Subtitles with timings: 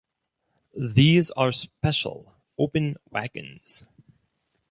[0.75, 3.85] These are special open wagons.